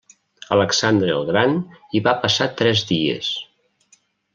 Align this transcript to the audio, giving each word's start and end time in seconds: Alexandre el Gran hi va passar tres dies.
Alexandre 0.55 1.11
el 1.17 1.27
Gran 1.29 1.55
hi 1.95 2.03
va 2.09 2.17
passar 2.27 2.51
tres 2.63 2.87
dies. 2.97 3.33